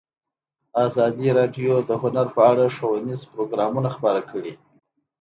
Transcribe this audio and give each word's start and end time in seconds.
ازادي 0.85 1.27
راډیو 1.37 1.73
د 1.89 1.91
هنر 2.01 2.27
په 2.35 2.41
اړه 2.51 2.65
ښوونیز 2.75 3.21
پروګرامونه 3.31 3.89
خپاره 3.95 4.21
کړي. 4.31 4.53